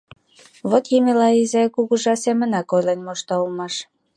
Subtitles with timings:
[0.69, 3.73] —Вот Емела изай кугыжа семынак ойлен мошта улмаш.